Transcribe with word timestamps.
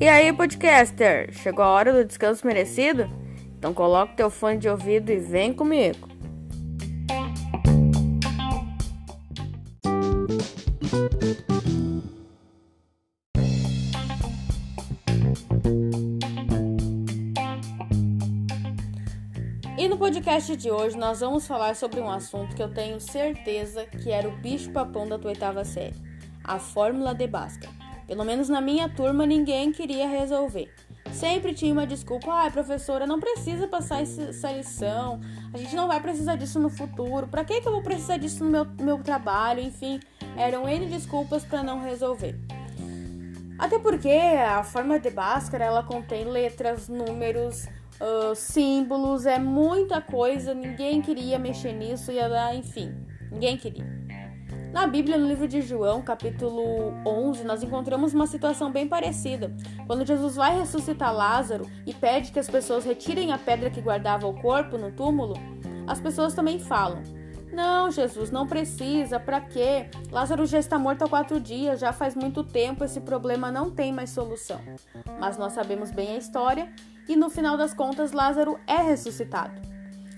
E 0.00 0.08
aí, 0.08 0.32
podcaster, 0.32 1.30
chegou 1.32 1.62
a 1.62 1.68
hora 1.68 1.92
do 1.92 2.04
descanso 2.04 2.46
merecido? 2.46 3.06
Então 3.58 3.74
coloca 3.74 4.14
teu 4.14 4.30
fone 4.30 4.56
de 4.56 4.68
ouvido 4.68 5.10
e 5.10 5.18
vem 5.18 5.52
comigo. 5.52 6.08
E 19.80 19.88
no 19.88 19.96
podcast 19.96 20.54
de 20.56 20.70
hoje 20.70 20.94
nós 20.94 21.20
vamos 21.20 21.46
falar 21.46 21.74
sobre 21.74 22.02
um 22.02 22.10
assunto 22.10 22.54
que 22.54 22.62
eu 22.62 22.68
tenho 22.68 23.00
certeza 23.00 23.86
que 23.86 24.10
era 24.10 24.28
o 24.28 24.36
bicho 24.36 24.70
papão 24.72 25.08
da 25.08 25.18
tua 25.18 25.30
oitava 25.30 25.64
série, 25.64 25.94
a 26.44 26.58
fórmula 26.58 27.14
de 27.14 27.26
Bhaskara. 27.26 27.72
Pelo 28.06 28.22
menos 28.22 28.50
na 28.50 28.60
minha 28.60 28.90
turma 28.90 29.24
ninguém 29.24 29.72
queria 29.72 30.06
resolver. 30.06 30.70
Sempre 31.14 31.54
tinha 31.54 31.72
uma 31.72 31.86
desculpa, 31.86 32.44
ah, 32.44 32.50
professora, 32.50 33.06
não 33.06 33.18
precisa 33.18 33.66
passar 33.66 34.02
essa 34.02 34.52
lição, 34.52 35.18
a 35.50 35.56
gente 35.56 35.74
não 35.74 35.88
vai 35.88 35.98
precisar 35.98 36.36
disso 36.36 36.58
no 36.58 36.68
futuro, 36.68 37.26
pra 37.26 37.42
que, 37.42 37.62
que 37.62 37.66
eu 37.66 37.72
vou 37.72 37.82
precisar 37.82 38.18
disso 38.18 38.44
no 38.44 38.50
meu, 38.50 38.66
meu 38.82 38.98
trabalho? 38.98 39.60
Enfim, 39.60 39.98
eram 40.36 40.68
N 40.68 40.90
desculpas 40.90 41.42
para 41.42 41.62
não 41.62 41.80
resolver. 41.80 42.38
Até 43.58 43.78
porque 43.78 44.10
a 44.10 44.62
forma 44.62 45.00
de 45.00 45.08
Bhaskara 45.08 45.64
ela 45.64 45.82
contém 45.82 46.24
letras, 46.24 46.86
números, 46.86 47.66
uh, 48.00 48.34
símbolos, 48.34 49.26
é 49.26 49.38
muita 49.38 50.00
coisa, 50.00 50.54
ninguém 50.54 51.02
queria 51.02 51.38
mexer 51.38 51.72
nisso, 51.72 52.10
ia 52.10 52.28
dar, 52.28 52.54
enfim, 52.54 52.94
ninguém 53.30 53.56
queria. 53.56 54.00
Na 54.72 54.86
Bíblia, 54.86 55.18
no 55.18 55.26
livro 55.26 55.48
de 55.48 55.60
João, 55.60 56.00
capítulo 56.00 56.94
11, 57.04 57.42
nós 57.42 57.60
encontramos 57.60 58.14
uma 58.14 58.26
situação 58.26 58.70
bem 58.70 58.86
parecida. 58.86 59.52
Quando 59.84 60.06
Jesus 60.06 60.36
vai 60.36 60.56
ressuscitar 60.60 61.12
Lázaro 61.12 61.68
e 61.84 61.92
pede 61.92 62.30
que 62.30 62.38
as 62.38 62.48
pessoas 62.48 62.84
retirem 62.84 63.32
a 63.32 63.38
pedra 63.38 63.68
que 63.68 63.80
guardava 63.80 64.28
o 64.28 64.40
corpo 64.40 64.78
no 64.78 64.92
túmulo, 64.92 65.34
as 65.88 66.00
pessoas 66.00 66.34
também 66.34 66.60
falam: 66.60 67.02
Não, 67.52 67.90
Jesus, 67.90 68.30
não 68.30 68.46
precisa, 68.46 69.18
para 69.18 69.40
quê? 69.40 69.90
Lázaro 70.08 70.46
já 70.46 70.60
está 70.60 70.78
morto 70.78 71.02
há 71.02 71.08
quatro 71.08 71.40
dias, 71.40 71.80
já 71.80 71.92
faz 71.92 72.14
muito 72.14 72.44
tempo, 72.44 72.84
esse 72.84 73.00
problema 73.00 73.50
não 73.50 73.72
tem 73.72 73.92
mais 73.92 74.10
solução. 74.10 74.60
Mas 75.18 75.36
nós 75.36 75.52
sabemos 75.52 75.90
bem 75.90 76.12
a 76.12 76.16
história 76.16 76.72
e 77.10 77.16
no 77.16 77.28
final 77.28 77.56
das 77.56 77.74
contas, 77.74 78.12
Lázaro 78.12 78.56
é 78.68 78.76
ressuscitado. 78.76 79.60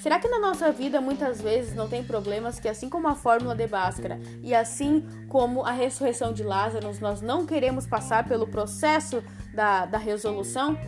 Será 0.00 0.20
que 0.20 0.28
na 0.28 0.38
nossa 0.38 0.70
vida 0.70 1.00
muitas 1.00 1.42
vezes 1.42 1.74
não 1.74 1.88
tem 1.88 2.04
problemas 2.04 2.60
que, 2.60 2.68
assim 2.68 2.88
como 2.88 3.08
a 3.08 3.16
fórmula 3.16 3.56
de 3.56 3.66
Bhaskara 3.66 4.20
e 4.40 4.54
assim 4.54 5.04
como 5.28 5.64
a 5.64 5.72
ressurreição 5.72 6.32
de 6.32 6.44
Lázaro, 6.44 6.88
nós 7.00 7.20
não 7.20 7.44
queremos 7.44 7.88
passar 7.88 8.28
pelo 8.28 8.46
processo 8.46 9.20
da, 9.52 9.84
da 9.84 9.98
resolução? 9.98 10.78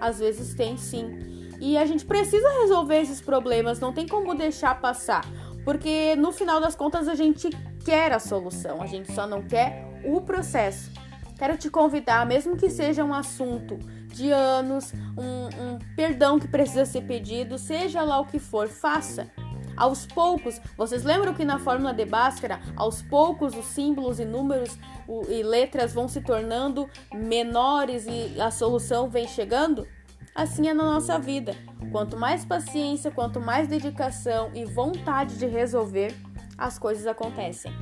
Às 0.00 0.18
vezes 0.18 0.52
tem 0.52 0.76
sim. 0.76 1.54
E 1.60 1.78
a 1.78 1.86
gente 1.86 2.04
precisa 2.04 2.48
resolver 2.62 3.00
esses 3.00 3.20
problemas, 3.20 3.78
não 3.78 3.92
tem 3.92 4.08
como 4.08 4.34
deixar 4.34 4.80
passar, 4.80 5.24
porque 5.64 6.16
no 6.16 6.32
final 6.32 6.60
das 6.60 6.74
contas 6.74 7.06
a 7.06 7.14
gente 7.14 7.50
quer 7.84 8.10
a 8.10 8.18
solução, 8.18 8.82
a 8.82 8.86
gente 8.86 9.12
só 9.12 9.28
não 9.28 9.42
quer 9.42 10.02
o 10.04 10.20
processo. 10.20 10.90
Quero 11.38 11.56
te 11.56 11.70
convidar, 11.70 12.26
mesmo 12.26 12.56
que 12.56 12.68
seja 12.68 13.04
um 13.04 13.14
assunto 13.14 13.78
de 14.08 14.32
anos, 14.32 14.92
um, 15.16 15.74
um 15.74 15.78
perdão 15.94 16.38
que 16.38 16.48
precisa 16.48 16.84
ser 16.84 17.02
pedido, 17.02 17.56
seja 17.56 18.02
lá 18.02 18.18
o 18.18 18.26
que 18.26 18.40
for, 18.40 18.68
faça. 18.68 19.30
Aos 19.76 20.04
poucos, 20.04 20.60
vocês 20.76 21.04
lembram 21.04 21.32
que 21.32 21.44
na 21.44 21.60
fórmula 21.60 21.94
de 21.94 22.04
Bhaskara, 22.04 22.58
aos 22.74 23.00
poucos 23.00 23.54
os 23.56 23.66
símbolos 23.66 24.18
e 24.18 24.24
números 24.24 24.76
e 25.28 25.42
letras 25.44 25.94
vão 25.94 26.08
se 26.08 26.20
tornando 26.20 26.90
menores 27.14 28.04
e 28.08 28.40
a 28.40 28.50
solução 28.50 29.08
vem 29.08 29.28
chegando? 29.28 29.86
Assim 30.34 30.68
é 30.68 30.74
na 30.74 30.82
nossa 30.82 31.16
vida. 31.18 31.54
Quanto 31.92 32.16
mais 32.16 32.44
paciência, 32.44 33.12
quanto 33.12 33.40
mais 33.40 33.68
dedicação 33.68 34.50
e 34.52 34.64
vontade 34.64 35.38
de 35.38 35.46
resolver, 35.46 36.12
as 36.56 36.76
coisas 36.76 37.06
acontecem. 37.06 37.72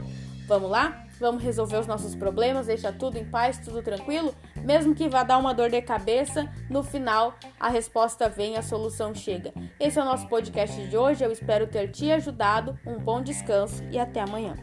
Vamos 0.46 0.70
lá? 0.70 1.04
Vamos 1.18 1.42
resolver 1.42 1.78
os 1.78 1.86
nossos 1.86 2.14
problemas, 2.14 2.66
deixar 2.66 2.92
tudo 2.92 3.16
em 3.16 3.24
paz, 3.24 3.58
tudo 3.58 3.82
tranquilo? 3.82 4.34
Mesmo 4.62 4.94
que 4.94 5.08
vá 5.08 5.22
dar 5.22 5.38
uma 5.38 5.54
dor 5.54 5.70
de 5.70 5.80
cabeça, 5.82 6.48
no 6.70 6.82
final 6.82 7.34
a 7.58 7.68
resposta 7.68 8.28
vem, 8.28 8.56
a 8.56 8.62
solução 8.62 9.14
chega. 9.14 9.52
Esse 9.80 9.98
é 9.98 10.02
o 10.02 10.04
nosso 10.04 10.28
podcast 10.28 10.86
de 10.88 10.96
hoje. 10.96 11.24
Eu 11.24 11.32
espero 11.32 11.66
ter 11.66 11.90
te 11.90 12.12
ajudado. 12.12 12.78
Um 12.86 12.98
bom 12.98 13.22
descanso 13.22 13.82
e 13.90 13.98
até 13.98 14.20
amanhã. 14.20 14.54